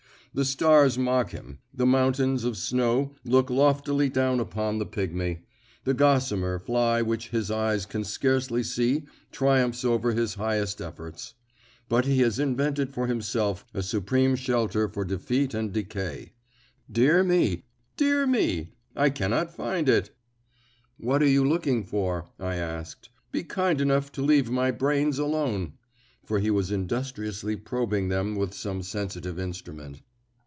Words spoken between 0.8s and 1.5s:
mock